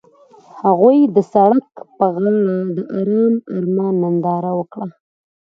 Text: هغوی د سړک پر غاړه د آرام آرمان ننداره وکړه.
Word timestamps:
هغوی 0.61 0.97
د 1.15 1.17
سړک 1.33 1.67
پر 1.97 2.09
غاړه 2.13 2.57
د 2.75 2.77
آرام 2.99 3.33
آرمان 3.57 3.93
ننداره 4.03 4.51
وکړه. 4.59 4.87